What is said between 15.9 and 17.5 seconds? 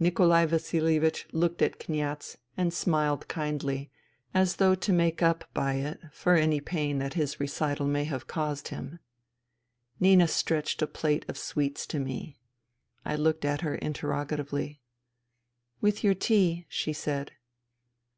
your tea," she said.